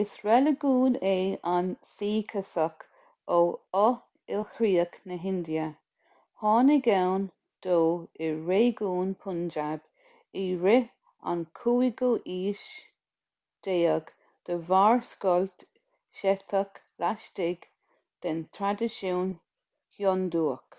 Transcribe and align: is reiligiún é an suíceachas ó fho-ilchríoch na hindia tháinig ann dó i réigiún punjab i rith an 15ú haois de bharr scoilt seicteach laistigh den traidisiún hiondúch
is 0.00 0.10
reiligiún 0.26 0.98
é 1.12 1.14
an 1.52 1.70
suíceachas 1.92 2.82
ó 3.36 3.38
fho-ilchríoch 3.62 4.98
na 5.12 5.16
hindia 5.24 5.64
tháinig 6.44 6.86
ann 6.98 7.24
dó 7.66 7.78
i 8.26 8.28
réigiún 8.50 9.10
punjab 9.24 9.88
i 10.42 10.44
rith 10.66 10.92
an 11.32 11.42
15ú 11.62 12.10
haois 12.26 14.12
de 14.50 14.58
bharr 14.70 15.02
scoilt 15.14 15.64
seicteach 16.22 16.80
laistigh 17.06 17.66
den 18.28 18.46
traidisiún 18.58 19.34
hiondúch 19.98 20.78